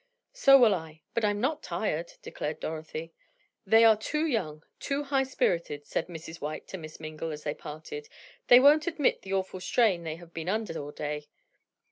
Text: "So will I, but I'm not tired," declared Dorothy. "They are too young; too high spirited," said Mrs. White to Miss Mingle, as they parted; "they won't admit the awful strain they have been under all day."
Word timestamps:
"So 0.33 0.57
will 0.57 0.73
I, 0.73 1.03
but 1.13 1.23
I'm 1.23 1.39
not 1.39 1.61
tired," 1.61 2.13
declared 2.23 2.59
Dorothy. 2.59 3.13
"They 3.67 3.83
are 3.85 3.95
too 3.95 4.25
young; 4.25 4.63
too 4.79 5.03
high 5.03 5.21
spirited," 5.21 5.85
said 5.85 6.07
Mrs. 6.07 6.41
White 6.41 6.67
to 6.69 6.77
Miss 6.79 6.99
Mingle, 6.99 7.29
as 7.29 7.43
they 7.43 7.53
parted; 7.53 8.09
"they 8.47 8.59
won't 8.59 8.87
admit 8.87 9.21
the 9.21 9.33
awful 9.33 9.59
strain 9.59 10.01
they 10.03 10.15
have 10.15 10.33
been 10.33 10.49
under 10.49 10.75
all 10.79 10.89
day." 10.91 11.27